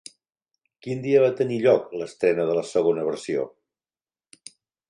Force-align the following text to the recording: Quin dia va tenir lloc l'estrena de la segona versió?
Quin 0.85 1.03
dia 1.03 1.19
va 1.25 1.29
tenir 1.41 1.59
lloc 1.67 1.93
l'estrena 2.01 2.49
de 2.53 2.57
la 2.61 2.65
segona 2.73 3.07
versió? 3.13 3.47